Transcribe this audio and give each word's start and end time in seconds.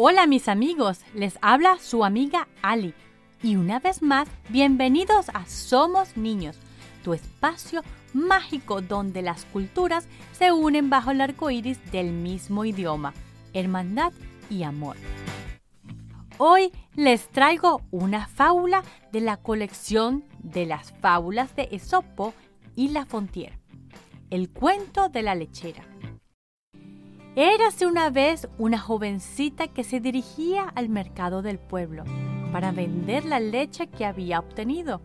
Hola 0.00 0.28
mis 0.28 0.46
amigos, 0.46 1.00
les 1.12 1.40
habla 1.42 1.76
su 1.80 2.04
amiga 2.04 2.46
Ali. 2.62 2.94
Y 3.42 3.56
una 3.56 3.80
vez 3.80 4.00
más, 4.00 4.28
bienvenidos 4.48 5.28
a 5.30 5.44
Somos 5.46 6.16
Niños, 6.16 6.56
tu 7.02 7.14
espacio 7.14 7.82
mágico 8.14 8.80
donde 8.80 9.22
las 9.22 9.44
culturas 9.46 10.06
se 10.30 10.52
unen 10.52 10.88
bajo 10.88 11.10
el 11.10 11.20
arco 11.20 11.50
iris 11.50 11.80
del 11.90 12.12
mismo 12.12 12.64
idioma, 12.64 13.12
hermandad 13.54 14.12
y 14.48 14.62
amor. 14.62 14.94
Hoy 16.36 16.70
les 16.94 17.26
traigo 17.30 17.82
una 17.90 18.28
fábula 18.28 18.84
de 19.10 19.20
la 19.20 19.36
colección 19.36 20.22
de 20.38 20.64
las 20.66 20.92
fábulas 21.00 21.56
de 21.56 21.70
Esopo 21.72 22.34
y 22.76 22.90
La 22.90 23.04
Fontier, 23.04 23.58
el 24.30 24.48
cuento 24.48 25.08
de 25.08 25.22
la 25.22 25.34
lechera. 25.34 25.82
Érase 27.40 27.86
una 27.86 28.10
vez 28.10 28.48
una 28.58 28.80
jovencita 28.80 29.68
que 29.68 29.84
se 29.84 30.00
dirigía 30.00 30.64
al 30.74 30.88
mercado 30.88 31.40
del 31.40 31.60
pueblo 31.60 32.02
para 32.50 32.72
vender 32.72 33.24
la 33.24 33.38
leche 33.38 33.86
que 33.86 34.04
había 34.04 34.40
obtenido. 34.40 35.00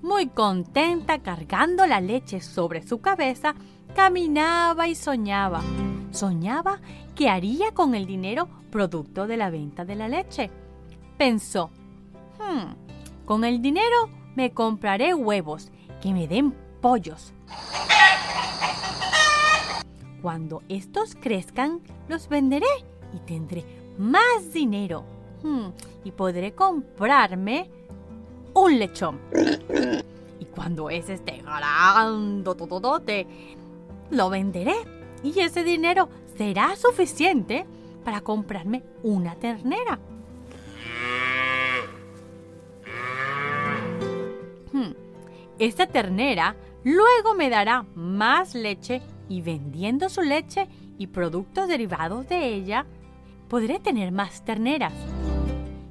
Muy 0.00 0.28
contenta 0.28 1.18
cargando 1.18 1.86
la 1.86 2.00
leche 2.00 2.40
sobre 2.40 2.86
su 2.86 3.00
cabeza, 3.00 3.56
caminaba 3.96 4.86
y 4.86 4.94
soñaba. 4.94 5.60
Soñaba 6.12 6.78
que 7.16 7.28
haría 7.28 7.72
con 7.72 7.96
el 7.96 8.06
dinero 8.06 8.48
producto 8.70 9.26
de 9.26 9.36
la 9.36 9.50
venta 9.50 9.84
de 9.84 9.96
la 9.96 10.06
leche. 10.06 10.52
Pensó, 11.18 11.70
hmm, 12.38 13.24
con 13.24 13.42
el 13.42 13.60
dinero 13.60 14.08
me 14.36 14.52
compraré 14.52 15.14
huevos 15.14 15.72
que 16.00 16.12
me 16.12 16.28
den 16.28 16.54
pollos. 16.80 17.32
Cuando 20.24 20.62
estos 20.70 21.14
crezcan, 21.16 21.82
los 22.08 22.30
venderé 22.30 22.64
y 23.12 23.18
tendré 23.26 23.62
más 23.98 24.54
dinero. 24.54 25.04
Hmm, 25.42 25.66
y 26.02 26.12
podré 26.12 26.54
comprarme 26.54 27.68
un 28.54 28.78
lechón. 28.78 29.20
Y 30.40 30.46
cuando 30.46 30.88
ese 30.88 31.12
esté 31.12 31.42
grande, 31.42 33.26
lo 34.10 34.30
venderé. 34.30 34.76
Y 35.22 35.38
ese 35.40 35.62
dinero 35.62 36.08
será 36.38 36.74
suficiente 36.74 37.66
para 38.02 38.22
comprarme 38.22 38.82
una 39.02 39.34
ternera. 39.34 39.98
Hmm, 44.72 44.92
esta 45.58 45.86
ternera 45.86 46.56
luego 46.82 47.34
me 47.34 47.50
dará 47.50 47.84
más 47.94 48.54
leche 48.54 49.02
y 49.28 49.42
vendiendo 49.42 50.08
su 50.08 50.22
leche 50.22 50.68
y 50.98 51.08
productos 51.08 51.68
derivados 51.68 52.28
de 52.28 52.54
ella, 52.54 52.86
podré 53.48 53.78
tener 53.78 54.12
más 54.12 54.44
terneras. 54.44 54.92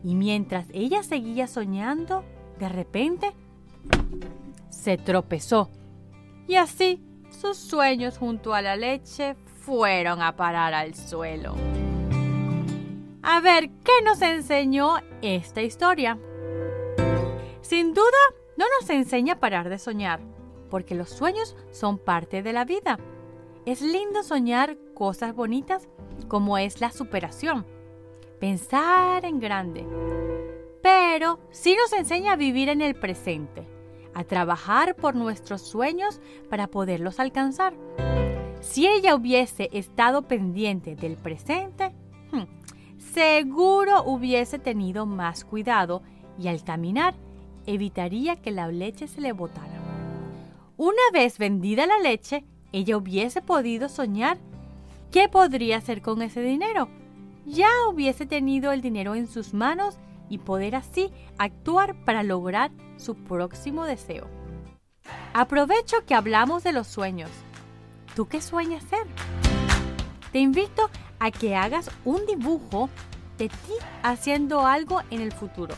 Y 0.03 0.15
mientras 0.15 0.67
ella 0.73 1.03
seguía 1.03 1.47
soñando, 1.47 2.23
de 2.59 2.69
repente 2.69 3.31
se 4.69 4.97
tropezó. 4.97 5.69
Y 6.47 6.55
así 6.55 7.01
sus 7.29 7.57
sueños 7.57 8.17
junto 8.17 8.53
a 8.53 8.61
la 8.61 8.75
leche 8.75 9.35
fueron 9.61 10.21
a 10.21 10.35
parar 10.35 10.73
al 10.73 10.93
suelo. 10.93 11.55
A 13.21 13.39
ver, 13.39 13.69
¿qué 13.83 14.03
nos 14.03 14.21
enseñó 14.21 14.97
esta 15.21 15.61
historia? 15.61 16.19
Sin 17.61 17.93
duda, 17.93 18.03
no 18.57 18.65
nos 18.79 18.89
enseña 18.89 19.33
a 19.33 19.39
parar 19.39 19.69
de 19.69 19.79
soñar, 19.79 20.19
porque 20.69 20.95
los 20.95 21.09
sueños 21.09 21.55
son 21.71 21.97
parte 21.97 22.43
de 22.43 22.51
la 22.51 22.65
vida 22.65 22.99
es 23.65 23.81
lindo 23.81 24.23
soñar 24.23 24.77
cosas 24.93 25.33
bonitas 25.33 25.87
como 26.27 26.57
es 26.57 26.81
la 26.81 26.91
superación, 26.91 27.65
pensar 28.39 29.25
en 29.25 29.39
grande. 29.39 29.85
Pero 30.81 31.39
sí 31.51 31.75
nos 31.75 31.93
enseña 31.93 32.33
a 32.33 32.37
vivir 32.37 32.69
en 32.69 32.81
el 32.81 32.95
presente, 32.95 33.67
a 34.13 34.23
trabajar 34.23 34.95
por 34.95 35.15
nuestros 35.15 35.61
sueños 35.61 36.19
para 36.49 36.67
poderlos 36.67 37.19
alcanzar. 37.19 37.73
Si 38.59 38.87
ella 38.87 39.15
hubiese 39.15 39.69
estado 39.71 40.23
pendiente 40.23 40.95
del 40.95 41.17
presente, 41.17 41.93
hmm, 42.31 42.43
seguro 42.97 44.03
hubiese 44.03 44.59
tenido 44.59 45.05
más 45.05 45.45
cuidado 45.45 46.01
y 46.37 46.47
al 46.47 46.63
caminar 46.63 47.15
evitaría 47.65 48.35
que 48.35 48.51
la 48.51 48.67
leche 48.67 49.07
se 49.07 49.21
le 49.21 49.31
botara. 49.31 49.79
Una 50.75 51.01
vez 51.13 51.37
vendida 51.37 51.85
la 51.85 51.99
leche, 51.99 52.43
ella 52.73 52.97
hubiese 52.97 53.41
podido 53.41 53.87
soñar 53.87 54.37
qué 55.11 55.29
podría 55.29 55.77
hacer 55.77 56.01
con 56.01 56.21
ese 56.21 56.41
dinero. 56.41 56.89
Ya 57.45 57.69
hubiese 57.89 58.25
tenido 58.25 58.71
el 58.71 58.81
dinero 58.81 59.15
en 59.15 59.27
sus 59.27 59.53
manos 59.53 59.97
y 60.27 60.39
poder 60.39 60.75
así 60.75 61.11
actuar 61.37 61.95
para 62.03 62.23
lograr 62.23 62.71
su 62.97 63.15
próximo 63.15 63.85
deseo. 63.85 64.27
Aprovecho 65.33 65.97
que 66.05 66.15
hablamos 66.15 66.63
de 66.63 66.73
los 66.73 66.87
sueños. 66.87 67.29
¿Tú 68.15 68.27
qué 68.27 68.41
sueñas 68.41 68.83
ser? 68.83 69.05
Te 70.31 70.39
invito 70.39 70.89
a 71.19 71.29
que 71.29 71.55
hagas 71.55 71.91
un 72.05 72.25
dibujo 72.25 72.89
de 73.37 73.49
ti 73.49 73.73
haciendo 74.01 74.65
algo 74.65 75.01
en 75.11 75.21
el 75.21 75.31
futuro. 75.31 75.75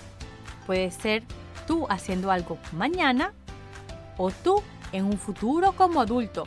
Puede 0.66 0.92
ser 0.92 1.24
tú 1.68 1.88
haciendo 1.90 2.32
algo 2.32 2.58
mañana 2.72 3.34
o 4.18 4.32
tú 4.32 4.62
en 4.92 5.06
un 5.06 5.18
futuro 5.18 5.74
como 5.74 6.02
adulto 6.02 6.46